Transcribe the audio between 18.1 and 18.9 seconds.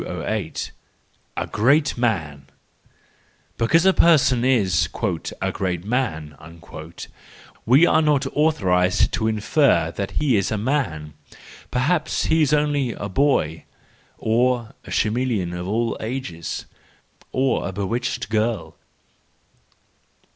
girl.